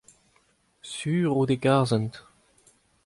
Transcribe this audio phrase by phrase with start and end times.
[0.91, 2.13] sur out e karzent.